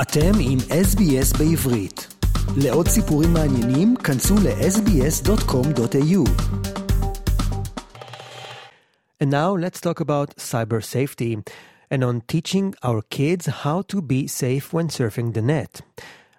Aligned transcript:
אתם 0.00 0.32
עם 0.40 0.58
SBS 0.58 1.38
בעברית. 1.38 2.14
לעוד 2.56 2.88
סיפורים 2.88 3.32
מעניינים, 3.32 3.96
כנסו 3.96 4.34
ל-sbs.com.au. 4.34 6.24
And 9.20 9.30
now 9.30 9.54
let's 9.54 9.80
talk 9.80 10.00
about 10.00 10.36
cyber 10.36 10.82
safety 10.82 11.38
and 11.90 12.04
on 12.04 12.22
teaching 12.32 12.74
our 12.82 13.02
kids 13.02 13.46
how 13.46 13.82
to 13.82 14.02
be 14.02 14.26
safe 14.26 14.72
when 14.72 14.88
surfing 14.88 15.32
the 15.34 15.42
net. 15.42 15.80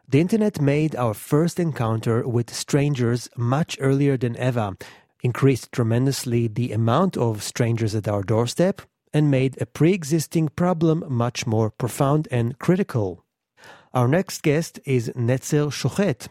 The 0.08 0.20
internet 0.20 0.62
made 0.62 0.96
our 0.96 1.14
first 1.14 1.60
encounter 1.60 2.28
with 2.28 2.54
strangers 2.54 3.22
much 3.38 3.78
earlier 3.80 4.18
than 4.18 4.36
ever, 4.38 4.68
increased 5.24 5.72
tremendously 5.72 6.48
the 6.48 6.72
amount 6.74 7.18
of 7.18 7.42
strangers 7.42 7.96
at 7.96 8.08
our 8.08 8.22
doorstep, 8.22 8.82
and 9.14 9.32
made 9.32 9.54
a 9.60 9.66
pre 9.66 9.94
existing 9.94 10.50
problem 10.50 11.04
much 11.08 11.48
more 11.48 11.70
profound 11.72 12.27
and 12.30 12.59
critical. 12.59 13.26
Our 13.93 14.07
next 14.07 14.43
guest 14.43 14.79
is 14.85 15.11
Netzer 15.17 15.67
Shohet. 15.69 16.29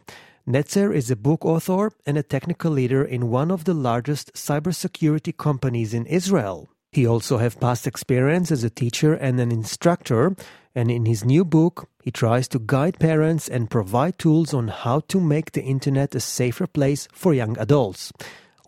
Netzer 0.48 0.96
is 0.96 1.12
a 1.12 1.18
book 1.18 1.44
author 1.44 1.92
and 2.06 2.18
a 2.18 2.24
technical 2.24 2.72
leader 2.72 3.04
in 3.04 3.30
one 3.30 3.52
of 3.52 3.66
the 3.66 3.74
largest 3.74 4.32
cybersecurity 4.34 5.36
companies 5.36 5.94
in 5.94 6.06
Israel. 6.06 6.70
He 6.94 7.06
also 7.06 7.38
has 7.38 7.56
past 7.56 7.86
experience 7.86 8.50
as 8.50 8.64
a 8.64 8.70
teacher 8.70 9.14
and 9.14 9.42
an 9.42 9.52
instructor, 9.52 10.38
and 10.74 10.90
in 10.90 11.06
his 11.06 11.26
new 11.26 11.44
book, 11.44 11.90
he 12.02 12.12
tries 12.12 12.48
to 12.48 12.60
guide 12.60 12.98
parents 12.98 13.50
and 13.50 13.70
provide 13.70 14.18
tools 14.18 14.54
on 14.54 14.70
how 14.70 15.02
to 15.10 15.20
make 15.20 15.52
the 15.52 15.62
internet 15.62 16.16
a 16.16 16.22
safer 16.22 16.66
place 16.66 17.10
for 17.12 17.34
young 17.34 17.58
adults. 17.58 18.14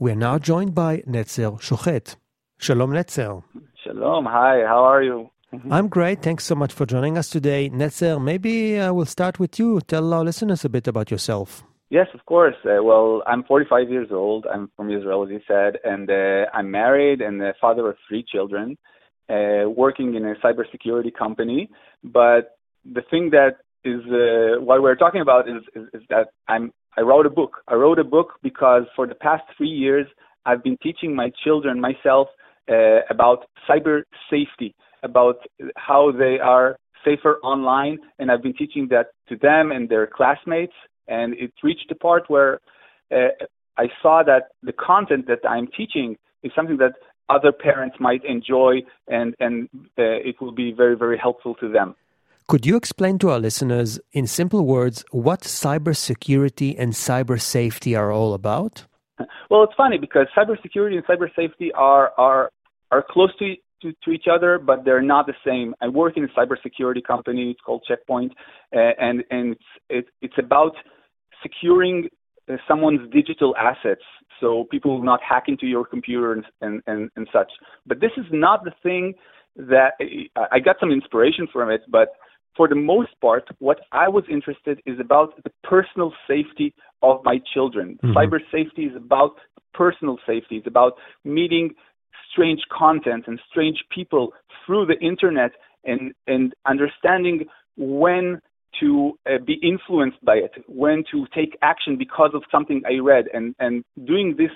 We 0.01 0.11
are 0.11 0.15
now 0.15 0.37
joined 0.37 0.75
by 0.75 0.97
Netzer 1.07 1.61
Shohet. 1.61 2.17
Shalom, 2.57 2.91
Netzer. 2.91 3.41
Shalom. 3.85 4.25
Hi, 4.25 4.65
how 4.67 4.83
are 4.83 5.01
you? 5.01 5.29
I'm 5.69 5.89
great. 5.89 6.21
Thanks 6.21 6.45
so 6.45 6.55
much 6.55 6.71
for 6.73 6.85
joining 6.85 7.17
us 7.17 7.29
today. 7.29 7.69
Netzer, 7.69 8.21
maybe 8.21 8.79
I 8.79 8.91
will 8.91 9.05
start 9.05 9.39
with 9.39 9.59
you. 9.59 9.81
Tell 9.81 10.13
our 10.13 10.23
listeners 10.23 10.63
a 10.63 10.69
bit 10.69 10.87
about 10.87 11.11
yourself. 11.11 11.63
Yes, 11.89 12.07
of 12.13 12.25
course. 12.25 12.55
Uh, 12.63 12.81
well, 12.81 13.21
I'm 13.27 13.43
45 13.43 13.89
years 13.89 14.07
old. 14.11 14.45
I'm 14.51 14.71
from 14.77 14.89
Israel, 14.89 15.23
as 15.23 15.29
you 15.29 15.41
said, 15.45 15.77
and 15.83 16.09
uh, 16.09 16.45
I'm 16.53 16.71
married 16.71 17.19
and 17.19 17.41
the 17.41 17.53
father 17.59 17.89
of 17.89 17.97
three 18.07 18.23
children, 18.23 18.77
uh, 19.29 19.69
working 19.69 20.15
in 20.15 20.25
a 20.25 20.35
cybersecurity 20.35 21.13
company. 21.13 21.69
But 22.01 22.57
the 22.85 23.01
thing 23.11 23.31
that 23.31 23.57
is 23.83 24.01
uh, 24.05 24.61
what 24.63 24.81
we're 24.81 24.95
talking 24.95 25.19
about 25.19 25.49
is, 25.49 25.63
is, 25.75 25.87
is 25.93 26.01
that 26.09 26.29
I'm 26.47 26.71
I 26.97 27.01
wrote 27.01 27.25
a 27.25 27.29
book. 27.29 27.57
I 27.67 27.75
wrote 27.75 27.99
a 27.99 28.03
book 28.03 28.33
because 28.43 28.83
for 28.95 29.07
the 29.07 29.15
past 29.15 29.43
three 29.57 29.69
years 29.69 30.07
I've 30.45 30.63
been 30.63 30.77
teaching 30.81 31.15
my 31.15 31.31
children 31.43 31.79
myself 31.79 32.27
uh, 32.69 32.99
about 33.09 33.45
cyber 33.69 34.03
safety, 34.29 34.75
about 35.03 35.37
how 35.75 36.11
they 36.11 36.39
are 36.39 36.77
safer 37.03 37.37
online, 37.43 37.99
and 38.19 38.31
I've 38.31 38.43
been 38.43 38.53
teaching 38.53 38.87
that 38.91 39.07
to 39.29 39.35
them 39.35 39.71
and 39.71 39.89
their 39.89 40.07
classmates. 40.07 40.73
And 41.07 41.33
it 41.33 41.51
reached 41.63 41.87
the 41.89 41.95
part 41.95 42.29
where 42.29 42.59
uh, 43.11 43.29
I 43.77 43.87
saw 44.01 44.23
that 44.23 44.49
the 44.63 44.73
content 44.73 45.27
that 45.27 45.39
I'm 45.47 45.67
teaching 45.67 46.17
is 46.43 46.51
something 46.55 46.77
that 46.77 46.93
other 47.29 47.51
parents 47.51 47.95
might 47.99 48.23
enjoy, 48.25 48.81
and 49.07 49.35
and 49.39 49.69
uh, 49.97 50.29
it 50.29 50.35
will 50.41 50.51
be 50.51 50.71
very 50.71 50.95
very 50.97 51.17
helpful 51.17 51.55
to 51.55 51.71
them. 51.71 51.95
Could 52.47 52.65
you 52.65 52.75
explain 52.75 53.17
to 53.19 53.29
our 53.29 53.39
listeners, 53.39 53.99
in 54.11 54.27
simple 54.27 54.65
words, 54.65 55.05
what 55.11 55.41
cybersecurity 55.41 56.75
and 56.77 56.91
cyber 56.91 57.39
safety 57.39 57.95
are 57.95 58.11
all 58.11 58.33
about? 58.33 58.85
Well, 59.49 59.63
it's 59.63 59.73
funny 59.75 59.97
because 59.97 60.27
cybersecurity 60.35 60.95
and 60.95 61.05
cyber 61.05 61.29
safety 61.35 61.71
are 61.73 62.13
are 62.17 62.51
are 62.89 63.03
close 63.07 63.33
to, 63.39 63.55
to, 63.81 63.93
to 64.03 64.11
each 64.11 64.25
other, 64.31 64.59
but 64.59 64.85
they're 64.85 65.01
not 65.01 65.25
the 65.27 65.33
same. 65.45 65.75
I 65.81 65.87
work 65.87 66.17
in 66.17 66.23
a 66.23 66.27
cybersecurity 66.27 67.03
company. 67.03 67.51
It's 67.51 67.61
called 67.61 67.83
Check 67.87 68.05
Point, 68.07 68.33
uh, 68.75 68.79
and 68.99 69.23
and 69.29 69.53
it's 69.53 69.69
it, 69.89 70.05
it's 70.21 70.37
about 70.37 70.73
securing 71.43 72.09
uh, 72.49 72.57
someone's 72.67 73.09
digital 73.11 73.55
assets, 73.57 74.03
so 74.39 74.65
people 74.71 74.91
will 74.95 75.03
not 75.03 75.19
hack 75.27 75.43
into 75.47 75.65
your 75.65 75.85
computer 75.85 76.33
and, 76.33 76.45
and 76.61 76.81
and 76.87 77.09
and 77.15 77.27
such. 77.31 77.51
But 77.85 77.99
this 77.99 78.11
is 78.17 78.25
not 78.31 78.63
the 78.63 78.71
thing 78.83 79.13
that 79.57 79.93
I 80.51 80.59
got 80.59 80.77
some 80.79 80.91
inspiration 80.91 81.47
from 81.51 81.69
it, 81.69 81.81
but 81.89 82.09
for 82.55 82.67
the 82.67 82.75
most 82.75 83.09
part, 83.21 83.47
what 83.59 83.79
I 83.91 84.07
was 84.09 84.23
interested 84.29 84.81
is 84.85 84.99
about 84.99 85.41
the 85.43 85.51
personal 85.63 86.13
safety 86.27 86.73
of 87.01 87.21
my 87.23 87.39
children. 87.53 87.97
Mhm. 88.03 88.13
Cyber 88.13 88.39
safety 88.51 88.85
is 88.85 88.95
about 88.95 89.35
personal 89.73 90.17
safety. 90.25 90.57
It's 90.57 90.67
about 90.67 90.97
meeting 91.23 91.75
strange 92.31 92.61
content 92.71 93.25
and 93.27 93.39
strange 93.49 93.83
people 93.93 94.33
through 94.65 94.85
the 94.85 94.99
internet 94.99 95.51
and 95.83 96.13
and 96.27 96.53
understanding 96.65 97.45
when 97.77 98.39
to 98.79 99.17
uh, 99.29 99.37
be 99.45 99.55
influenced 99.61 100.23
by 100.23 100.35
it, 100.35 100.51
when 100.67 101.03
to 101.11 101.25
take 101.35 101.57
action 101.61 101.97
because 101.97 102.31
of 102.33 102.43
something 102.51 102.81
I 102.85 102.99
read, 102.99 103.25
and 103.33 103.55
and 103.59 103.83
doing 104.05 104.35
this 104.37 104.51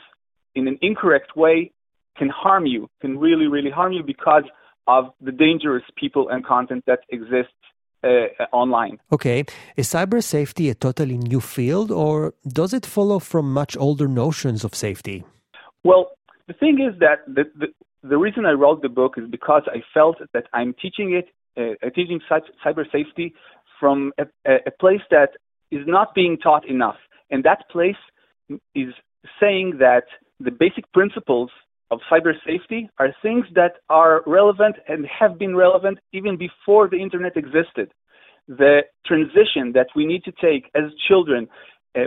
in 0.55 0.67
an 0.67 0.77
incorrect 0.81 1.35
way 1.35 1.71
can 2.17 2.29
harm 2.29 2.65
you, 2.65 2.89
can 3.01 3.17
really 3.17 3.47
really 3.47 3.71
harm 3.71 3.91
you 3.91 4.03
because 4.03 4.43
of 4.87 5.05
the 5.19 5.31
dangerous 5.31 5.83
people 5.95 6.29
and 6.29 6.45
content 6.45 6.83
that 6.85 6.99
exists 7.09 7.53
uh, 8.03 8.27
online. 8.51 8.99
Okay, 9.11 9.45
is 9.75 9.89
cyber 9.89 10.23
safety 10.23 10.69
a 10.69 10.75
totally 10.75 11.17
new 11.17 11.41
field, 11.41 11.91
or 11.91 12.33
does 12.47 12.73
it 12.73 12.85
follow 12.85 13.19
from 13.19 13.51
much 13.51 13.75
older 13.77 14.07
notions 14.07 14.63
of 14.63 14.75
safety? 14.75 15.23
Well, 15.83 16.14
the 16.47 16.53
thing 16.53 16.79
is 16.79 16.99
that 16.99 17.25
the, 17.27 17.43
the, 17.57 17.67
the 18.07 18.17
reason 18.17 18.45
I 18.45 18.51
wrote 18.51 18.81
the 18.81 18.89
book 18.89 19.13
is 19.17 19.25
because 19.29 19.63
I 19.67 19.81
felt 19.93 20.17
that 20.33 20.45
I'm 20.53 20.75
teaching 20.81 21.13
it, 21.13 21.27
uh, 21.57 21.89
teaching 21.89 22.19
cy- 22.29 22.39
cyber 22.65 22.85
safety 22.91 23.33
from 23.79 24.11
a, 24.19 24.25
a, 24.45 24.71
place 24.79 25.01
that 25.11 25.29
is 25.71 25.81
not 25.87 26.13
being 26.13 26.37
taught 26.37 26.67
enough. 26.67 26.97
And 27.31 27.43
that 27.43 27.69
place 27.71 27.95
is 28.75 28.93
saying 29.39 29.77
that 29.79 30.03
the 30.39 30.51
basic 30.51 30.91
principles 30.93 31.49
of 31.91 31.99
cyber 32.11 32.33
safety 32.45 32.89
are 32.99 33.09
things 33.21 33.45
that 33.55 33.73
are 33.89 34.21
relevant 34.25 34.75
and 34.87 35.05
have 35.07 35.37
been 35.37 35.55
relevant 35.55 35.97
even 36.13 36.37
before 36.37 36.87
the 36.89 36.97
internet 36.97 37.37
existed. 37.37 37.91
The 38.47 38.81
transition 39.05 39.71
that 39.73 39.87
we 39.95 40.05
need 40.05 40.23
to 40.25 40.31
take 40.41 40.69
as 40.75 40.83
children 41.07 41.47
uh, 41.47 41.47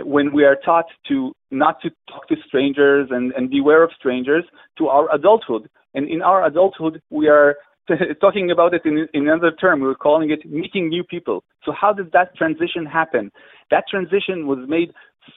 when 0.03 0.33
we 0.33 0.43
are 0.43 0.57
taught 0.63 0.85
to 1.07 1.33
not 1.51 1.81
to 1.81 1.89
talk 2.09 2.27
to 2.27 2.35
strangers 2.47 3.09
and, 3.11 3.31
and 3.33 3.49
beware 3.49 3.83
of 3.83 3.91
strangers 3.97 4.43
to 4.77 4.87
our 4.87 5.13
adulthood. 5.13 5.69
And 5.93 6.07
in 6.07 6.21
our 6.21 6.45
adulthood, 6.45 7.01
we 7.09 7.27
are 7.27 7.55
talking 8.21 8.51
about 8.51 8.73
it 8.73 8.83
in, 8.85 9.07
in 9.13 9.27
another 9.27 9.51
term. 9.51 9.81
We're 9.81 9.95
calling 9.95 10.29
it 10.29 10.45
meeting 10.49 10.89
new 10.89 11.03
people. 11.03 11.43
So 11.65 11.71
how 11.71 11.93
did 11.93 12.11
that 12.11 12.35
transition 12.35 12.85
happen? 12.85 13.31
That 13.71 13.85
transition 13.89 14.47
was 14.47 14.59
made 14.67 14.91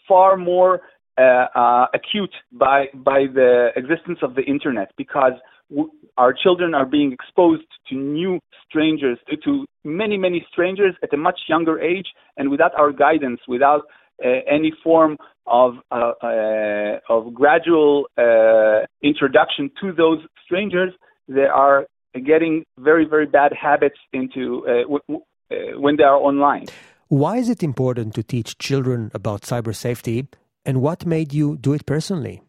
far 0.06 0.36
more 0.36 0.82
uh, 1.18 1.46
uh, 1.54 1.86
acute 1.94 2.34
by 2.52 2.86
by 2.94 3.26
the 3.32 3.68
existence 3.76 4.18
of 4.22 4.34
the 4.34 4.42
internet 4.42 4.90
because 4.96 5.32
w- 5.68 5.90
our 6.16 6.32
children 6.32 6.74
are 6.74 6.86
being 6.86 7.12
exposed 7.12 7.66
to 7.88 7.94
new 7.94 8.38
strangers, 8.66 9.18
to, 9.28 9.36
to 9.38 9.66
many 9.84 10.16
many 10.16 10.46
strangers 10.50 10.94
at 11.02 11.12
a 11.12 11.16
much 11.16 11.40
younger 11.48 11.78
age, 11.80 12.06
and 12.38 12.50
without 12.50 12.72
our 12.78 12.92
guidance, 12.92 13.40
without 13.46 13.80
uh, 13.80 14.01
any 14.22 14.72
form 14.82 15.16
of 15.46 15.74
uh, 15.90 16.12
uh, 16.22 16.98
of 17.08 17.34
gradual 17.34 18.06
uh, 18.16 18.86
introduction 19.02 19.70
to 19.80 19.92
those 19.92 20.18
strangers, 20.44 20.92
they 21.28 21.46
are 21.46 21.86
getting 22.14 22.64
very 22.78 23.04
very 23.04 23.26
bad 23.26 23.52
habits 23.52 23.98
into 24.12 24.64
uh, 24.66 24.82
w- 24.82 25.00
w- 25.08 25.24
uh, 25.50 25.80
when 25.80 25.96
they 25.96 26.04
are 26.04 26.16
online. 26.16 26.66
Why 27.08 27.36
is 27.36 27.48
it 27.50 27.62
important 27.62 28.14
to 28.14 28.22
teach 28.22 28.56
children 28.58 29.10
about 29.12 29.42
cyber 29.42 29.74
safety, 29.74 30.28
and 30.64 30.80
what 30.80 31.04
made 31.04 31.32
you 31.32 31.56
do 31.58 31.72
it 31.74 31.84
personally? 31.84 32.42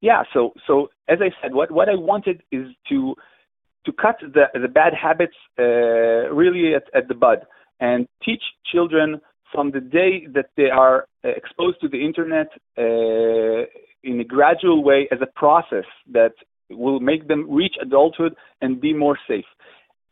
Yeah, 0.00 0.22
so 0.32 0.52
so 0.66 0.88
as 1.08 1.18
I 1.20 1.30
said, 1.42 1.54
what 1.54 1.70
what 1.70 1.88
I 1.88 1.94
wanted 1.96 2.42
is 2.52 2.68
to 2.88 3.14
to 3.84 3.92
cut 3.92 4.16
the 4.20 4.46
the 4.54 4.68
bad 4.68 4.92
habits 4.94 5.36
uh, 5.58 6.32
really 6.32 6.74
at, 6.74 6.84
at 6.94 7.08
the 7.08 7.14
bud 7.14 7.46
and 7.80 8.06
teach 8.24 8.42
children 8.72 9.20
from 9.56 9.70
the 9.70 9.80
day 9.80 10.26
that 10.34 10.50
they 10.58 10.68
are 10.68 11.06
uh, 11.24 11.28
exposed 11.40 11.80
to 11.80 11.88
the 11.88 12.04
internet 12.08 12.48
uh, 12.76 13.62
in 14.04 14.20
a 14.20 14.24
gradual 14.24 14.84
way 14.84 15.08
as 15.10 15.18
a 15.22 15.30
process 15.34 15.88
that 16.12 16.34
will 16.70 17.00
make 17.00 17.26
them 17.26 17.42
reach 17.50 17.74
adulthood 17.80 18.34
and 18.60 18.82
be 18.82 18.92
more 18.92 19.18
safe. 19.26 19.46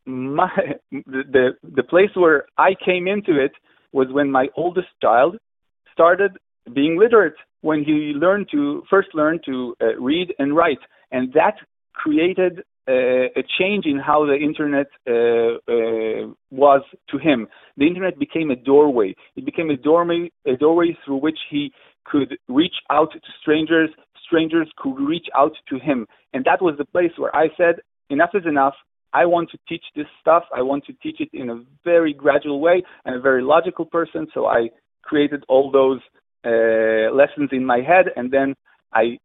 My, 0.06 0.50
the, 0.93 1.50
the 1.62 1.82
place 1.82 2.12
where 2.14 2.46
I 2.56 2.70
came 2.88 3.06
into 3.06 3.32
it 3.46 3.52
was 3.93 4.08
when 4.11 4.31
my 4.31 4.46
oldest 4.56 4.88
child 5.02 5.37
started 5.93 6.32
being 6.75 6.99
literate 6.99 7.38
when 7.61 7.85
he 7.85 8.12
learned 8.25 8.49
to 8.50 8.82
first 8.88 9.08
learn 9.14 9.41
to 9.44 9.75
uh, 9.82 9.96
read 10.00 10.29
and 10.38 10.56
write, 10.56 10.82
and 11.12 11.32
that 11.35 11.56
created 11.93 12.62
a 12.92 13.42
change 13.58 13.86
in 13.86 13.98
how 13.98 14.26
the 14.26 14.36
internet 14.36 14.88
uh, 15.08 15.56
uh, 15.72 16.32
was 16.50 16.82
to 17.10 17.19
him. 17.19 17.48
The 17.76 17.86
internet 17.86 18.19
became 18.19 18.50
a 18.50 18.56
doorway. 18.56 19.14
It 19.36 19.44
became 19.44 19.70
a 19.70 19.76
doorway, 19.76 20.31
a 20.46 20.56
doorway 20.56 20.96
through 21.04 21.19
which 21.19 21.38
he 21.50 21.72
could 22.04 22.36
reach 22.48 22.75
out 22.90 23.12
to 23.12 23.20
strangers. 23.40 23.90
Strangers 24.26 24.69
could 24.76 24.98
reach 24.98 25.26
out 25.36 25.52
to 25.69 25.78
him, 25.78 26.06
and 26.32 26.44
that 26.44 26.62
was 26.62 26.75
the 26.78 26.84
place 26.84 27.12
where 27.16 27.34
I 27.34 27.48
said, 27.56 27.76
"Enough 28.10 28.31
is 28.34 28.46
enough. 28.46 28.75
I 29.12 29.26
want 29.26 29.50
to 29.50 29.58
teach 29.69 29.84
this 29.94 30.06
stuff. 30.20 30.44
I 30.54 30.62
want 30.62 30.84
to 30.86 30.92
teach 30.94 31.20
it 31.20 31.28
in 31.32 31.48
a 31.50 31.62
very 31.84 32.12
gradual 32.12 32.60
way. 32.60 32.82
I'm 33.04 33.14
a 33.14 33.20
very 33.20 33.42
logical 33.42 33.84
person, 33.84 34.26
so 34.34 34.46
I 34.46 34.70
created 35.02 35.44
all 35.48 35.70
those 35.70 36.00
uh, 36.44 37.14
lessons 37.14 37.50
in 37.52 37.64
my 37.64 37.81
head, 37.81 38.06
and 38.16 38.31
then 38.31 38.54
I, 38.92 39.19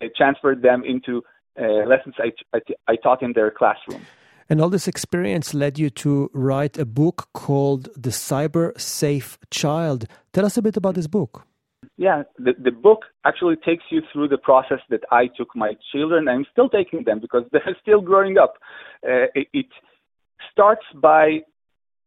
I 0.00 0.06
transferred 0.16 0.62
them 0.62 0.84
into 0.84 1.18
uh, 1.18 1.20
lessons 1.58 2.14
I, 2.18 2.32
I, 2.54 2.60
I 2.88 2.96
taught 2.96 3.22
in 3.22 3.32
their 3.32 3.50
classroom. 3.50 4.02
And 4.48 4.60
all 4.60 4.68
this 4.68 4.86
experience 4.86 5.54
led 5.54 5.78
you 5.78 5.90
to 5.90 6.30
write 6.32 6.78
a 6.78 6.84
book 6.84 7.28
called 7.32 7.88
The 7.96 8.10
Cyber 8.10 8.78
Safe 8.80 9.38
Child. 9.50 10.06
Tell 10.32 10.46
us 10.46 10.56
a 10.56 10.62
bit 10.62 10.76
about 10.76 10.94
this 10.94 11.08
book. 11.08 11.44
Yeah, 11.96 12.22
the, 12.38 12.52
the 12.62 12.70
book 12.70 13.04
actually 13.24 13.56
takes 13.56 13.84
you 13.90 14.02
through 14.12 14.28
the 14.28 14.38
process 14.38 14.78
that 14.90 15.00
I 15.10 15.28
took 15.36 15.48
my 15.56 15.72
children. 15.92 16.28
I'm 16.28 16.46
still 16.52 16.68
taking 16.68 17.04
them 17.04 17.20
because 17.20 17.44
they're 17.50 17.76
still 17.82 18.00
growing 18.00 18.38
up. 18.38 18.54
Uh, 19.02 19.26
it, 19.34 19.48
it 19.52 19.66
starts 20.52 20.84
by 20.94 21.40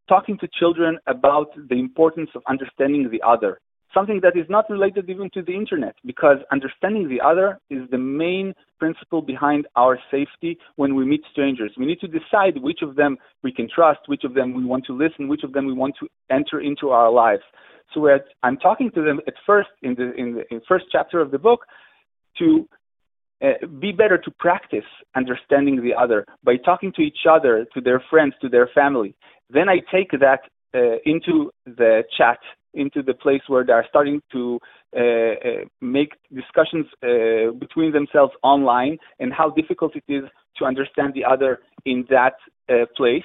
talking 0.08 0.38
to 0.40 0.48
children 0.48 0.98
about 1.08 1.48
the 1.70 1.76
importance 1.76 2.30
of 2.36 2.42
understanding 2.48 3.10
the 3.12 3.22
other 3.22 3.60
something 3.94 4.20
that 4.22 4.38
is 4.38 4.46
not 4.50 4.70
related 4.70 5.10
even 5.10 5.30
to 5.34 5.42
the 5.42 5.54
internet 5.54 5.96
because 6.06 6.38
understanding 6.52 7.10
the 7.10 7.22
other 7.22 7.60
is 7.70 7.90
the 7.90 7.98
main 7.98 8.54
principle 8.78 9.22
behind 9.22 9.68
our 9.76 10.00
safety 10.12 10.58
when 10.76 10.96
we 10.96 11.06
meet 11.06 11.22
strangers. 11.32 11.72
We 11.78 11.86
need 11.86 12.00
to 12.02 12.08
decide 12.08 12.62
which 12.62 12.80
of 12.82 12.96
them 12.96 13.18
we 13.44 13.52
can 13.52 13.68
trust, 13.74 14.02
which 14.08 14.24
of 14.24 14.34
them 14.34 14.54
we 14.54 14.64
want 14.66 14.86
to 14.86 14.94
listen, 14.94 15.28
which 15.28 15.44
of 15.44 15.54
them 15.54 15.66
we 15.66 15.74
want 15.74 15.96
to 16.00 16.08
enter 16.30 16.62
into 16.62 16.90
our 16.90 17.12
lives. 17.12 17.44
So 17.94 18.08
at, 18.08 18.26
I'm 18.44 18.58
talking 18.58 18.92
to 18.92 19.02
them 19.02 19.20
at 19.28 19.34
first 19.46 19.70
in 19.82 19.96
the 19.96 20.14
in 20.14 20.36
the 20.36 20.54
in 20.54 20.62
first 20.68 20.86
chapter 20.92 21.20
of 21.20 21.32
the 21.32 21.40
book 21.40 21.66
to 22.38 22.68
uh, 23.42 23.66
be 23.80 23.92
better 23.92 24.18
to 24.18 24.32
practice 24.32 24.84
understanding 25.16 25.82
the 25.82 25.96
other 25.96 26.26
by 26.44 26.58
talking 26.58 26.92
to 26.94 27.02
each 27.02 27.26
other, 27.30 27.66
to 27.74 27.82
their 27.82 28.04
friends, 28.10 28.34
to 28.42 28.50
their 28.50 28.70
family. 28.76 29.16
Then 29.50 29.70
I 29.70 29.80
take 29.92 30.12
that 30.12 30.42
uh, 30.76 30.98
into 31.06 31.52
the 31.66 32.04
chat 32.16 32.38
into 32.74 33.02
the 33.02 33.14
place 33.14 33.42
where 33.48 33.64
they 33.64 33.74
are 33.74 33.86
starting 33.90 34.22
to 34.32 34.60
uh, 34.96 35.00
uh, 35.00 35.34
make 35.82 36.14
discussions 36.34 36.86
uh, 37.04 37.52
between 37.60 37.92
themselves 37.92 38.34
online 38.44 38.98
and 39.20 39.34
how 39.34 39.50
difficult 39.50 39.96
it 39.96 40.04
is 40.08 40.24
to 40.58 40.66
understand 40.66 41.14
the 41.14 41.26
other 41.26 41.60
in 41.86 42.06
that 42.10 42.34
uh, 42.70 42.86
place. 42.96 43.24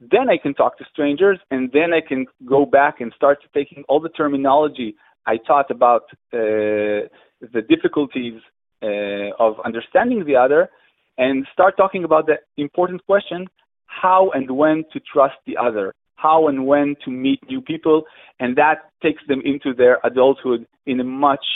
Then 0.00 0.28
I 0.28 0.36
can 0.36 0.54
talk 0.54 0.76
to 0.78 0.84
strangers, 0.92 1.38
and 1.50 1.70
then 1.72 1.92
I 1.92 2.00
can 2.06 2.26
go 2.44 2.66
back 2.66 3.00
and 3.00 3.12
start 3.16 3.38
taking 3.54 3.84
all 3.88 4.00
the 4.00 4.08
terminology 4.10 4.96
I 5.26 5.38
taught 5.38 5.70
about 5.70 6.02
uh, 6.32 7.08
the 7.40 7.62
difficulties 7.68 8.40
uh, 8.82 9.30
of 9.38 9.54
understanding 9.64 10.24
the 10.26 10.36
other, 10.36 10.68
and 11.16 11.46
start 11.52 11.76
talking 11.76 12.04
about 12.04 12.26
the 12.26 12.36
important 12.56 13.06
question: 13.06 13.46
how 13.86 14.30
and 14.32 14.50
when 14.50 14.84
to 14.92 15.00
trust 15.00 15.36
the 15.46 15.56
other 15.56 15.94
how 16.24 16.48
and 16.50 16.58
when 16.70 16.88
to 17.04 17.10
meet 17.10 17.40
new 17.52 17.60
people, 17.72 17.98
and 18.40 18.50
that 18.62 18.78
takes 19.06 19.22
them 19.30 19.40
into 19.52 19.70
their 19.80 19.96
adulthood 20.10 20.60
in 20.90 20.96
a 21.06 21.08
much 21.26 21.46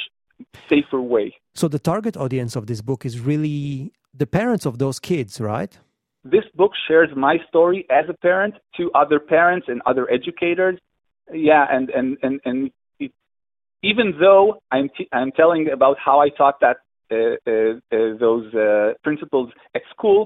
safer 0.70 1.00
way. 1.14 1.28
So, 1.60 1.66
the 1.76 1.82
target 1.92 2.14
audience 2.24 2.54
of 2.60 2.64
this 2.70 2.80
book 2.88 3.00
is 3.08 3.14
really 3.30 3.92
the 4.22 4.28
parents 4.40 4.64
of 4.70 4.74
those 4.78 4.98
kids, 5.10 5.32
right? 5.40 5.72
This 6.24 6.46
book 6.60 6.72
shares 6.86 7.10
my 7.16 7.36
story 7.48 7.80
as 8.00 8.04
a 8.14 8.16
parent 8.28 8.54
to 8.76 8.82
other 9.02 9.18
parents 9.36 9.66
and 9.70 9.78
other 9.90 10.04
educators. 10.18 10.76
Yeah, 11.50 11.64
and 11.76 11.86
and 11.98 12.08
and 12.24 12.34
and 12.48 12.58
it, 13.04 13.12
even 13.82 14.06
though 14.22 14.46
I'm 14.74 14.88
t- 14.96 15.10
I'm 15.18 15.32
telling 15.40 15.62
about 15.78 15.96
how 16.06 16.16
I 16.26 16.28
taught 16.40 16.58
that 16.66 16.78
uh, 17.10 17.16
uh, 17.16 17.74
uh, 17.96 18.16
those 18.24 18.46
uh, 18.54 18.92
principles 19.06 19.48
at 19.74 19.82
school, 19.94 20.20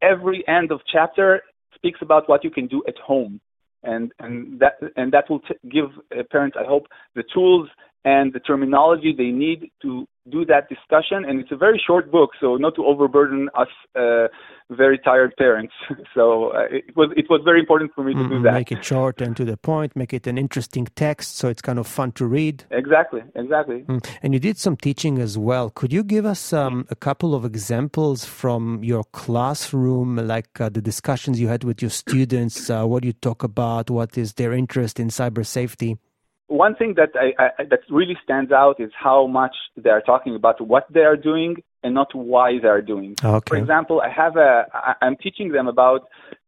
every 0.00 0.38
end 0.46 0.70
of 0.70 0.80
chapter 0.94 1.42
speaks 1.74 2.00
about 2.06 2.28
what 2.30 2.44
you 2.44 2.50
can 2.58 2.66
do 2.66 2.82
at 2.86 2.98
home 3.10 3.40
and 3.86 4.12
and 4.18 4.60
that 4.60 4.74
and 4.96 5.12
that 5.12 5.30
will 5.30 5.40
t- 5.40 5.54
give 5.70 5.86
uh, 6.16 6.22
parents, 6.30 6.56
I 6.60 6.64
hope, 6.64 6.86
the 7.14 7.24
tools 7.32 7.68
and 8.06 8.32
the 8.32 8.38
terminology 8.40 9.12
they 9.16 9.32
need 9.44 9.72
to 9.82 10.06
do 10.30 10.44
that 10.44 10.68
discussion. 10.68 11.24
And 11.28 11.40
it's 11.40 11.50
a 11.50 11.56
very 11.56 11.82
short 11.84 12.10
book, 12.10 12.30
so 12.40 12.56
not 12.56 12.76
to 12.76 12.84
overburden 12.86 13.48
us 13.54 13.68
uh, 13.96 14.28
very 14.70 14.98
tired 14.98 15.34
parents. 15.36 15.74
so 16.14 16.52
uh, 16.52 16.66
it 16.70 16.96
was 16.96 17.10
it 17.16 17.26
was 17.28 17.40
very 17.44 17.58
important 17.58 17.92
for 17.94 18.04
me 18.04 18.14
to 18.14 18.20
mm-hmm. 18.20 18.36
do 18.36 18.42
that. 18.42 18.54
Make 18.54 18.72
it 18.72 18.84
short 18.84 19.20
and 19.20 19.36
to 19.36 19.44
the 19.44 19.56
point. 19.56 19.96
Make 19.96 20.14
it 20.14 20.26
an 20.28 20.38
interesting 20.38 20.86
text, 20.94 21.36
so 21.36 21.48
it's 21.48 21.60
kind 21.60 21.80
of 21.80 21.86
fun 21.86 22.12
to 22.12 22.26
read. 22.26 22.64
Exactly, 22.70 23.22
exactly. 23.34 23.82
Mm. 23.88 24.08
And 24.22 24.32
you 24.34 24.40
did 24.40 24.56
some 24.56 24.76
teaching 24.76 25.18
as 25.18 25.36
well. 25.36 25.70
Could 25.70 25.92
you 25.92 26.04
give 26.04 26.24
us 26.26 26.52
um, 26.52 26.86
a 26.90 26.96
couple 26.96 27.34
of 27.34 27.44
examples 27.44 28.24
from 28.24 28.84
your 28.84 29.02
classroom, 29.02 30.16
like 30.16 30.60
uh, 30.60 30.68
the 30.68 30.82
discussions 30.82 31.40
you 31.40 31.48
had 31.48 31.64
with 31.64 31.82
your 31.82 31.90
students? 31.90 32.70
Uh, 32.70 32.84
what 32.84 33.04
you 33.04 33.12
talk 33.12 33.42
about? 33.42 33.90
What 33.90 34.16
is 34.16 34.34
their 34.34 34.52
interest 34.52 35.00
in 35.00 35.08
cyber 35.08 35.44
safety? 35.44 35.98
One 36.48 36.74
thing 36.76 36.94
that 36.96 37.10
I, 37.14 37.32
I, 37.42 37.64
that 37.64 37.80
really 37.90 38.16
stands 38.22 38.52
out 38.52 38.80
is 38.80 38.90
how 38.98 39.26
much 39.26 39.54
they 39.76 39.90
are 39.90 40.00
talking 40.00 40.36
about 40.36 40.60
what 40.60 40.86
they 40.92 41.00
are 41.00 41.16
doing 41.16 41.56
and 41.82 41.94
not 41.94 42.14
why 42.14 42.58
they 42.60 42.68
are 42.68 42.82
doing. 42.82 43.16
Okay. 43.22 43.48
For 43.48 43.56
example, 43.56 44.00
I 44.00 44.08
have 44.08 44.36
a 44.36 44.66
I, 44.72 44.94
I'm 45.02 45.16
teaching 45.16 45.50
them 45.50 45.66
about 45.66 46.02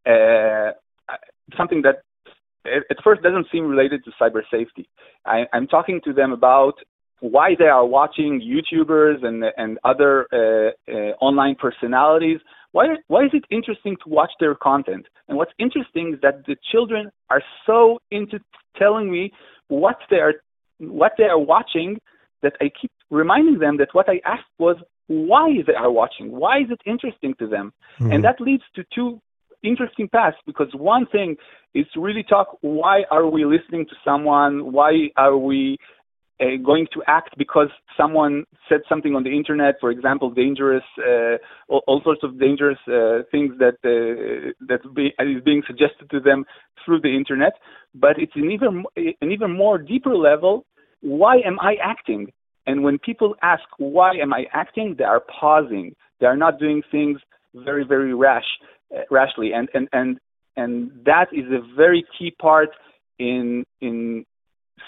uh, 0.06 0.72
something 1.56 1.82
that 1.82 2.02
at 2.64 2.96
first 3.02 3.22
doesn't 3.22 3.46
seem 3.50 3.66
related 3.66 4.04
to 4.04 4.10
cyber 4.20 4.42
safety. 4.50 4.88
I, 5.24 5.44
I'm 5.52 5.66
talking 5.66 6.00
to 6.04 6.12
them 6.12 6.32
about 6.32 6.74
why 7.20 7.56
they 7.58 7.66
are 7.66 7.84
watching 7.84 8.40
YouTubers 8.40 9.24
and 9.24 9.44
and 9.56 9.78
other 9.84 10.26
uh, 10.32 10.70
uh, 10.90 10.94
online 11.20 11.56
personalities. 11.56 12.38
Why 12.72 12.86
why 13.08 13.24
is 13.24 13.30
it 13.32 13.44
interesting 13.50 13.96
to 14.04 14.08
watch 14.08 14.30
their 14.38 14.54
content? 14.54 15.06
And 15.28 15.36
what's 15.36 15.52
interesting 15.58 16.14
is 16.14 16.20
that 16.22 16.46
the 16.46 16.56
children 16.70 17.10
are 17.30 17.42
so 17.66 17.98
into 18.10 18.38
telling 18.76 19.10
me 19.10 19.32
what 19.68 19.98
they 20.10 20.16
are 20.16 20.34
what 20.78 21.12
they 21.18 21.24
are 21.24 21.38
watching 21.38 21.98
that 22.42 22.54
I 22.60 22.70
keep 22.80 22.92
reminding 23.10 23.58
them 23.58 23.78
that 23.78 23.88
what 23.92 24.08
I 24.08 24.20
asked 24.24 24.44
was 24.58 24.76
why 25.08 25.48
they 25.66 25.74
are 25.74 25.90
watching, 25.90 26.30
why 26.30 26.58
is 26.58 26.70
it 26.70 26.80
interesting 26.86 27.34
to 27.38 27.46
them, 27.48 27.72
mm-hmm. 27.98 28.12
and 28.12 28.24
that 28.24 28.40
leads 28.40 28.62
to 28.76 28.84
two 28.94 29.20
interesting 29.64 30.08
paths 30.08 30.36
because 30.46 30.68
one 30.74 31.06
thing 31.06 31.36
is 31.74 31.86
to 31.92 32.00
really 32.00 32.22
talk 32.22 32.58
why 32.60 33.02
are 33.10 33.26
we 33.26 33.44
listening 33.44 33.86
to 33.86 33.96
someone, 34.04 34.72
why 34.72 35.08
are 35.16 35.36
we 35.36 35.78
uh, 36.40 36.44
going 36.64 36.86
to 36.94 37.02
act 37.06 37.36
because 37.36 37.68
someone 37.96 38.44
said 38.68 38.80
something 38.88 39.14
on 39.14 39.24
the 39.24 39.34
internet, 39.34 39.74
for 39.80 39.90
example, 39.90 40.30
dangerous, 40.30 40.84
uh, 40.98 41.36
all, 41.68 41.82
all, 41.86 42.00
sorts 42.04 42.22
of 42.22 42.38
dangerous 42.38 42.78
uh, 42.86 43.22
things 43.30 43.54
that 43.58 43.74
uh, 43.84 44.52
that 44.68 44.80
be, 44.94 45.12
is 45.18 45.42
being 45.44 45.62
suggested 45.66 46.08
to 46.10 46.20
them 46.20 46.44
through 46.84 47.00
the 47.00 47.14
internet. 47.14 47.54
But 47.94 48.18
it's 48.18 48.32
an 48.36 48.50
even 48.50 48.84
an 48.96 49.32
even 49.32 49.56
more 49.56 49.78
deeper 49.78 50.14
level. 50.14 50.64
Why 51.00 51.36
am 51.44 51.58
I 51.60 51.74
acting? 51.82 52.32
And 52.66 52.84
when 52.84 52.98
people 52.98 53.34
ask 53.42 53.62
why 53.78 54.14
am 54.16 54.32
I 54.32 54.44
acting, 54.52 54.96
they 54.98 55.04
are 55.04 55.22
pausing. 55.40 55.94
They 56.20 56.26
are 56.26 56.36
not 56.36 56.58
doing 56.60 56.82
things 56.90 57.20
very 57.54 57.84
very 57.84 58.14
rash, 58.14 58.46
uh, 58.94 59.02
rashly, 59.10 59.52
and 59.52 59.68
and 59.74 59.88
and 59.92 60.20
and 60.56 60.90
that 61.04 61.26
is 61.32 61.46
a 61.50 61.60
very 61.76 62.04
key 62.16 62.30
part 62.30 62.70
in 63.18 63.64
in 63.80 64.24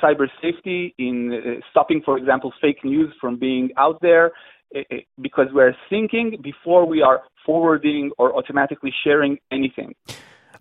cyber 0.02 0.28
safety, 0.42 0.94
in 0.98 1.32
uh, 1.32 1.60
stopping, 1.70 2.02
for 2.04 2.16
example, 2.18 2.52
fake 2.60 2.84
news 2.84 3.12
from 3.20 3.38
being 3.38 3.70
out 3.76 4.00
there, 4.00 4.32
uh, 4.74 4.80
uh, 4.92 4.96
because 5.20 5.46
we're 5.52 5.74
thinking 5.88 6.38
before 6.42 6.86
we 6.86 7.02
are 7.02 7.22
forwarding 7.44 8.10
or 8.18 8.36
automatically 8.36 8.92
sharing 9.04 9.38
anything. 9.50 9.94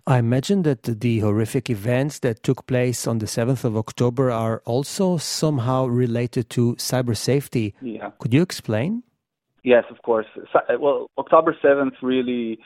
I 0.06 0.18
imagine 0.18 0.62
that 0.62 0.82
the 0.82 1.20
horrific 1.20 1.70
events 1.70 2.18
that 2.20 2.42
took 2.42 2.66
place 2.66 3.06
on 3.06 3.18
the 3.18 3.26
7th 3.26 3.64
of 3.64 3.76
October 3.76 4.30
are 4.30 4.62
also 4.64 5.18
somehow 5.18 5.86
related 5.86 6.50
to 6.50 6.74
cyber 6.76 7.16
safety. 7.16 7.74
Yeah. 7.80 8.10
Could 8.18 8.32
you 8.32 8.42
explain? 8.42 9.02
Yes, 9.62 9.84
of 9.90 10.02
course. 10.02 10.26
Well, 10.78 11.10
October 11.18 11.54
7th 11.62 11.92
really 12.02 12.58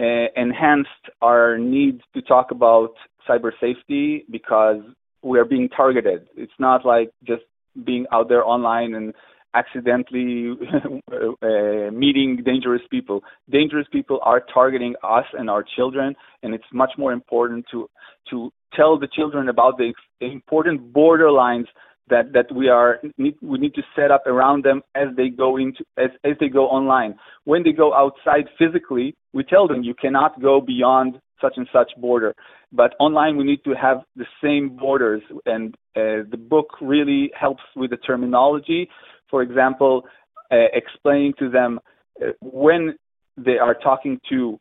uh, 0.00 0.26
enhanced 0.36 0.90
our 1.22 1.56
need 1.56 2.00
to 2.14 2.20
talk 2.22 2.50
about 2.50 2.94
cyber 3.28 3.52
safety 3.60 4.24
because 4.30 4.82
we 5.22 5.38
are 5.38 5.44
being 5.44 5.68
targeted. 5.68 6.28
It's 6.36 6.52
not 6.58 6.84
like 6.84 7.10
just 7.24 7.42
being 7.84 8.06
out 8.12 8.28
there 8.28 8.44
online 8.44 8.94
and 8.94 9.12
accidentally 9.54 10.52
uh, 11.12 11.90
meeting 11.90 12.42
dangerous 12.44 12.82
people. 12.90 13.22
Dangerous 13.50 13.86
people 13.90 14.18
are 14.22 14.42
targeting 14.52 14.94
us 15.02 15.24
and 15.32 15.48
our 15.48 15.64
children, 15.76 16.14
and 16.42 16.54
it's 16.54 16.64
much 16.72 16.92
more 16.98 17.12
important 17.12 17.64
to 17.72 17.88
to 18.30 18.50
tell 18.74 18.98
the 18.98 19.08
children 19.08 19.48
about 19.48 19.78
the 19.78 19.92
important 20.20 20.92
borderlines 20.92 21.66
that 22.08 22.32
that 22.32 22.52
we 22.54 22.68
are 22.68 23.00
need, 23.18 23.36
we 23.42 23.58
need 23.58 23.74
to 23.74 23.82
set 23.94 24.10
up 24.10 24.26
around 24.26 24.64
them 24.64 24.82
as 24.94 25.08
they 25.16 25.28
go 25.28 25.56
into 25.56 25.84
as 25.96 26.10
as 26.24 26.32
they 26.40 26.48
go 26.48 26.66
online. 26.66 27.16
When 27.44 27.62
they 27.62 27.72
go 27.72 27.94
outside 27.94 28.46
physically, 28.58 29.14
we 29.32 29.42
tell 29.44 29.66
them 29.66 29.82
you 29.82 29.94
cannot 29.94 30.40
go 30.40 30.60
beyond 30.60 31.20
such 31.40 31.54
and 31.56 31.68
such 31.72 31.90
border. 31.98 32.34
But 32.72 32.94
online, 32.98 33.36
we 33.36 33.44
need 33.44 33.62
to 33.64 33.74
have 33.74 33.98
the 34.16 34.26
same 34.42 34.76
borders, 34.76 35.22
and 35.44 35.74
uh, 35.94 36.28
the 36.30 36.38
book 36.38 36.68
really 36.80 37.30
helps 37.38 37.62
with 37.74 37.90
the 37.90 37.96
terminology. 37.96 38.88
For 39.30 39.42
example, 39.42 40.04
uh, 40.50 40.56
explaining 40.72 41.34
to 41.38 41.48
them 41.50 41.80
uh, 42.20 42.30
when 42.40 42.96
they 43.36 43.58
are 43.58 43.74
talking 43.74 44.20
to 44.30 44.58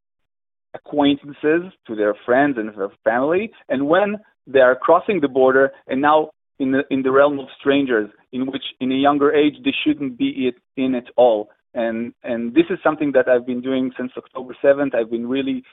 acquaintances, 0.73 1.71
to 1.87 1.95
their 1.95 2.15
friends 2.25 2.57
and 2.57 2.69
their 2.77 2.89
family, 3.03 3.51
and 3.69 3.87
when 3.87 4.17
they 4.47 4.59
are 4.59 4.75
crossing 4.75 5.21
the 5.21 5.27
border 5.27 5.71
and 5.87 6.01
now 6.01 6.29
in 6.59 6.71
the 6.71 6.81
in 6.89 7.01
the 7.01 7.11
realm 7.11 7.39
of 7.39 7.47
strangers, 7.59 8.09
in 8.31 8.45
which 8.47 8.63
in 8.79 8.91
a 8.91 8.95
younger 8.95 9.33
age 9.33 9.55
they 9.63 9.73
shouldn't 9.85 10.17
be 10.17 10.47
it, 10.47 10.55
in 10.77 10.95
at 10.95 11.05
all. 11.15 11.49
And 11.73 12.13
and 12.23 12.53
this 12.53 12.65
is 12.69 12.79
something 12.83 13.11
that 13.13 13.27
I've 13.27 13.45
been 13.45 13.61
doing 13.61 13.91
since 13.97 14.11
October 14.17 14.55
7th. 14.63 14.95
I've 14.95 15.11
been 15.11 15.27
really 15.27 15.63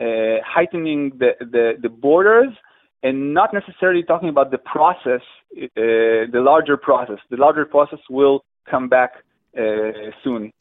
uh, 0.00 0.42
heightening 0.44 1.12
the, 1.18 1.30
the 1.40 1.74
the 1.80 1.88
borders 1.88 2.52
and 3.02 3.34
not 3.34 3.52
necessarily 3.52 4.02
talking 4.02 4.28
about 4.28 4.50
the 4.50 4.58
process, 4.58 5.22
uh, 5.56 5.66
the 5.76 6.42
larger 6.50 6.76
process. 6.76 7.18
The 7.30 7.36
larger 7.36 7.64
process 7.64 8.00
will 8.10 8.44
come 8.70 8.88
back 8.88 9.12
uh, 9.58 9.62
soon. 10.22 10.52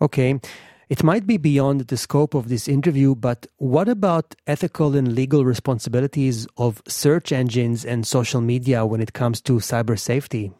Okay. 0.00 0.40
It 0.88 1.02
might 1.02 1.26
be 1.26 1.36
beyond 1.36 1.80
the 1.80 1.96
scope 1.96 2.34
of 2.34 2.48
this 2.48 2.68
interview, 2.68 3.16
but 3.16 3.46
what 3.56 3.88
about 3.88 4.36
ethical 4.46 4.94
and 4.94 5.14
legal 5.14 5.44
responsibilities 5.44 6.46
of 6.56 6.80
search 6.86 7.32
engines 7.32 7.84
and 7.84 8.06
social 8.06 8.40
media 8.40 8.86
when 8.86 9.00
it 9.00 9.12
comes 9.12 9.40
to 9.42 9.54
cyber 9.54 9.98
safety? 9.98 10.52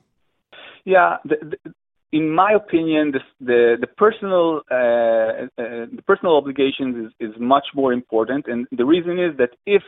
Yeah, 0.85 1.19
the, 1.25 1.37
the, 1.65 1.73
in 2.17 2.25
my 2.31 2.53
opinion, 2.63 3.13
the 3.17 3.23
the, 3.51 3.61
the 3.83 3.91
personal 4.03 4.63
uh, 4.71 5.29
uh, 5.63 5.87
the 5.99 6.05
personal 6.11 6.37
obligations 6.37 6.95
is, 7.05 7.11
is 7.29 7.35
much 7.39 7.67
more 7.75 7.93
important, 7.93 8.47
and 8.47 8.67
the 8.81 8.87
reason 8.95 9.15
is 9.27 9.33
that 9.41 9.53
if 9.67 9.83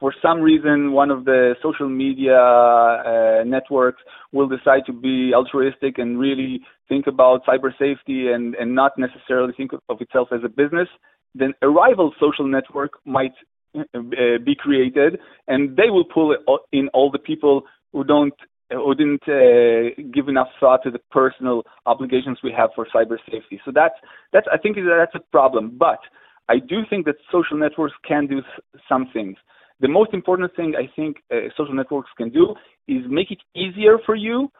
for 0.00 0.14
some 0.22 0.40
reason 0.40 0.92
one 0.92 1.10
of 1.10 1.24
the 1.24 1.54
social 1.62 1.88
media 1.88 2.38
uh, 2.38 3.42
networks 3.44 4.00
will 4.32 4.48
decide 4.56 4.82
to 4.86 4.92
be 4.92 5.32
altruistic 5.34 5.98
and 5.98 6.18
really 6.18 6.60
think 6.88 7.06
about 7.08 7.44
cyber 7.44 7.72
safety 7.84 8.18
and, 8.34 8.54
and 8.54 8.74
not 8.74 8.92
necessarily 8.96 9.52
think 9.56 9.72
of 9.72 10.00
itself 10.00 10.28
as 10.30 10.40
a 10.44 10.48
business, 10.48 10.88
then 11.34 11.52
a 11.62 11.68
rival 11.68 12.12
social 12.20 12.46
network 12.46 12.92
might 13.04 13.34
uh, 13.76 14.38
be 14.44 14.54
created 14.54 15.18
and 15.48 15.76
they 15.76 15.90
will 15.90 16.04
pull 16.04 16.36
in 16.72 16.88
all 16.94 17.10
the 17.10 17.18
people 17.18 17.62
who 17.92 18.04
don't 18.04 18.34
who 18.70 18.94
didn't 18.94 19.22
uh, 19.28 20.02
give 20.12 20.28
enough 20.28 20.48
thought 20.60 20.82
to 20.82 20.90
the 20.90 20.98
personal 21.10 21.62
obligations 21.86 22.38
we 22.42 22.52
have 22.56 22.70
for 22.74 22.86
cyber 22.94 23.16
safety. 23.30 23.60
So 23.64 23.72
that's 23.74 23.94
that's 24.32 24.46
I 24.52 24.58
think 24.58 24.76
that's 24.76 25.14
a 25.14 25.30
problem. 25.30 25.76
But 25.78 26.00
I 26.48 26.58
do 26.58 26.80
think 26.88 27.06
that 27.06 27.16
social 27.30 27.56
networks 27.58 27.94
can 28.06 28.26
do 28.26 28.42
some 28.88 29.08
things. 29.12 29.36
The 29.80 29.88
most 29.88 30.12
important 30.12 30.54
thing 30.56 30.74
I 30.76 30.90
think 30.96 31.18
uh, 31.30 31.48
social 31.56 31.74
networks 31.74 32.10
can 32.16 32.30
do 32.30 32.54
is 32.88 33.02
make 33.08 33.30
it 33.30 33.38
easier 33.54 33.98
for 34.04 34.14
you 34.14 34.50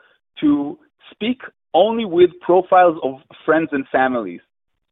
to 0.41 0.79
speak 1.11 1.41
only 1.75 2.05
with 2.05 2.31
profiles 2.41 2.99
of 3.03 3.15
friends 3.45 3.71
and 3.73 3.85
families. 3.91 4.41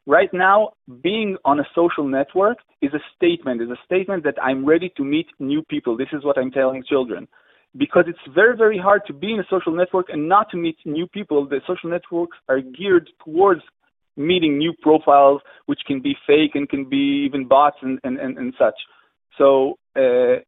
Right 0.07 0.31
now, 0.33 0.71
being 1.03 1.37
on 1.45 1.59
a 1.59 1.65
social 1.75 2.07
network 2.07 2.59
is 2.81 2.93
a 2.95 3.01
statement, 3.17 3.61
is 3.61 3.71
a 3.71 3.79
statement 3.85 4.25
that 4.25 4.41
I'm 4.43 4.65
ready 4.65 4.93
to 4.97 5.05
meet 5.05 5.27
new 5.39 5.63
people. 5.63 5.97
This 5.97 6.09
is 6.13 6.25
what 6.25 6.39
I'm 6.39 6.51
telling 6.51 6.85
children. 6.89 7.27
Because 7.77 8.05
it's 8.07 8.35
very, 8.35 8.57
very 8.57 8.79
hard 8.79 9.03
to 9.07 9.13
be 9.13 9.33
in 9.33 9.41
a 9.41 9.45
social 9.51 9.73
network 9.75 10.07
and 10.09 10.29
not 10.29 10.51
to 10.51 10.57
meet 10.57 10.77
new 10.85 11.07
people. 11.07 11.47
The 11.47 11.61
social 11.67 11.91
networks 11.91 12.39
are 12.49 12.61
geared 12.61 13.11
towards 13.25 13.63
meeting 14.17 14.57
new 14.59 14.73
profiles, 14.81 15.43
which 15.67 15.81
can 15.87 16.01
be 16.01 16.15
fake 16.27 16.53
and 16.55 16.69
can 16.69 16.89
be 16.89 17.25
even 17.27 17.47
bots 17.47 17.77
and, 17.83 17.99
and, 18.03 18.19
and, 18.19 18.39
and 18.39 18.55
such. 18.59 18.75
So 19.37 19.79
uh, 19.95 20.41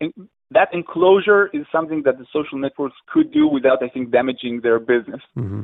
in, 0.00 0.12
that 0.50 0.68
enclosure 0.72 1.48
is 1.52 1.66
something 1.70 2.02
that 2.04 2.18
the 2.18 2.26
social 2.32 2.58
networks 2.58 2.96
could 3.12 3.32
do 3.32 3.46
without, 3.46 3.82
I 3.82 3.88
think, 3.88 4.10
damaging 4.10 4.62
their 4.62 4.78
business. 4.78 5.20
Mm-hmm. 5.36 5.62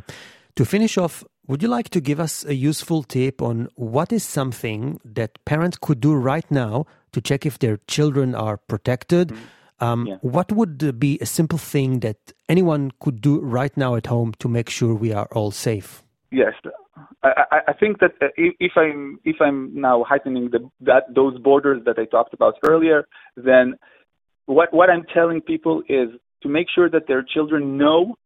To 0.56 0.64
finish 0.64 0.96
off, 0.96 1.24
would 1.46 1.62
you 1.62 1.68
like 1.68 1.90
to 1.90 2.00
give 2.00 2.18
us 2.18 2.44
a 2.44 2.54
useful 2.54 3.02
tip 3.02 3.42
on 3.42 3.68
what 3.74 4.12
is 4.12 4.24
something 4.24 5.00
that 5.04 5.44
parents 5.44 5.76
could 5.80 6.00
do 6.00 6.14
right 6.14 6.48
now 6.50 6.86
to 7.12 7.20
check 7.20 7.44
if 7.44 7.58
their 7.58 7.78
children 7.88 8.34
are 8.34 8.56
protected? 8.56 9.28
Mm-hmm. 9.28 9.44
Um, 9.80 10.06
yeah. 10.06 10.16
What 10.22 10.52
would 10.52 10.98
be 10.98 11.18
a 11.20 11.26
simple 11.26 11.58
thing 11.58 12.00
that 12.00 12.16
anyone 12.48 12.92
could 13.00 13.20
do 13.20 13.40
right 13.40 13.76
now 13.76 13.94
at 13.94 14.06
home 14.06 14.32
to 14.38 14.48
make 14.48 14.70
sure 14.70 14.94
we 14.94 15.12
are 15.12 15.28
all 15.32 15.50
safe? 15.50 16.02
Yes, 16.30 16.54
I, 17.22 17.60
I 17.68 17.72
think 17.72 18.00
that 18.00 18.12
uh, 18.22 18.28
if 18.36 18.72
I'm 18.76 19.18
if 19.24 19.36
I'm 19.40 19.78
now 19.80 20.04
heightening 20.04 20.50
the, 20.50 20.70
that 20.80 21.14
those 21.14 21.38
borders 21.38 21.82
that 21.84 21.98
I 21.98 22.04
talked 22.04 22.34
about 22.34 22.54
earlier, 22.68 23.06
then 23.36 23.76
what 24.46 24.72
what 24.72 24.90
I'm 24.90 25.04
telling 25.12 25.40
people 25.40 25.82
is 25.88 26.08
to 26.42 26.48
make 26.48 26.66
sure 26.74 26.88
that 26.90 27.06
their 27.06 27.22
children 27.22 27.76
know 27.76 28.16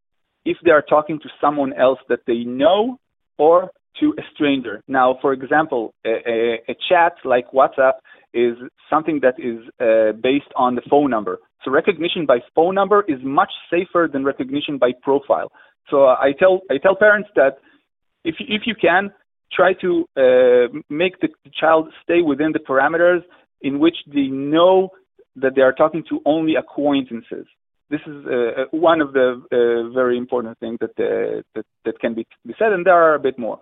if 0.44 0.56
they 0.64 0.70
are 0.70 0.82
talking 0.82 1.18
to 1.20 1.28
someone 1.40 1.72
else 1.72 1.98
that 2.08 2.20
they 2.26 2.44
know 2.44 2.98
or 3.38 3.70
to 4.00 4.14
a 4.18 4.22
stranger. 4.34 4.82
Now, 4.88 5.18
for 5.20 5.32
example, 5.32 5.94
a, 6.04 6.10
a, 6.26 6.60
a 6.68 6.76
chat 6.88 7.14
like 7.24 7.50
WhatsApp 7.52 7.94
is 8.32 8.56
something 8.88 9.20
that 9.20 9.34
is 9.38 9.60
uh, 9.80 10.12
based 10.20 10.52
on 10.56 10.74
the 10.74 10.82
phone 10.88 11.10
number. 11.10 11.38
So 11.64 11.70
recognition 11.70 12.26
by 12.26 12.38
phone 12.54 12.74
number 12.74 13.04
is 13.08 13.18
much 13.22 13.52
safer 13.70 14.08
than 14.10 14.24
recognition 14.24 14.78
by 14.78 14.92
profile. 15.02 15.52
So 15.90 16.06
I 16.06 16.32
tell 16.38 16.60
I 16.70 16.78
tell 16.78 16.96
parents 16.96 17.28
that 17.36 17.58
if 18.24 18.36
you, 18.38 18.46
if 18.48 18.62
you 18.66 18.74
can, 18.74 19.10
try 19.52 19.72
to 19.74 20.06
uh, 20.16 20.78
make 20.88 21.20
the 21.20 21.28
child 21.60 21.88
stay 22.02 22.22
within 22.22 22.52
the 22.52 22.60
parameters 22.60 23.22
in 23.60 23.78
which 23.78 23.96
they 24.06 24.28
know 24.28 24.90
that 25.36 25.54
they 25.54 25.62
are 25.62 25.72
talking 25.72 26.04
to 26.08 26.20
only 26.24 26.54
acquaintances. 26.56 27.46
This 27.90 28.00
is 28.06 28.24
uh, 28.26 28.30
uh 28.30 28.64
one 28.70 29.00
of 29.00 29.12
the 29.12 29.42
uh, 29.50 29.92
very 29.92 30.16
important 30.16 30.58
things 30.58 30.78
that, 30.80 30.94
uh, 30.98 31.42
that, 31.54 31.66
that 31.84 31.98
can 31.98 32.14
be, 32.14 32.26
be 32.46 32.54
said, 32.58 32.72
and 32.72 32.86
there 32.86 32.94
are 32.94 33.14
a 33.14 33.18
bit 33.18 33.36
more. 33.38 33.58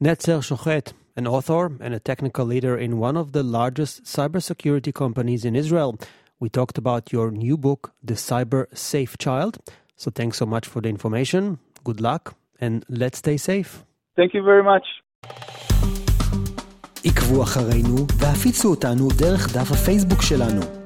Netzer 0.00 0.40
Shohet, 0.48 0.92
an 1.17 1.27
author 1.27 1.71
and 1.79 1.93
a 1.93 1.99
technical 1.99 2.45
leader 2.45 2.77
in 2.77 2.97
one 2.97 3.17
of 3.17 3.31
the 3.31 3.43
largest 3.43 4.03
cybersecurity 4.03 4.93
companies 4.93 5.45
in 5.45 5.55
Israel. 5.55 5.97
We 6.39 6.49
talked 6.49 6.77
about 6.77 7.11
your 7.11 7.31
new 7.31 7.57
book, 7.57 7.93
The 8.03 8.15
Cyber 8.15 8.65
Safe 8.75 9.17
Child. 9.17 9.57
So 9.95 10.11
thanks 10.11 10.37
so 10.37 10.45
much 10.45 10.67
for 10.67 10.81
the 10.81 10.89
information. 10.89 11.59
Good 11.83 12.01
luck 12.01 12.35
and 12.59 12.85
let's 12.89 13.19
stay 13.19 13.37
safe. 13.37 13.83
Thank 14.15 14.33
you 14.33 14.43
very 14.43 14.63
much. 14.63 14.85
עקבו 17.05 17.43
אחרינו 17.43 17.95
והפיצו 18.19 18.69
אותנו 18.69 19.07
דרך 19.17 19.55
דף 19.55 19.71
הפייסבוק 19.71 20.21
שלנו. 20.21 20.76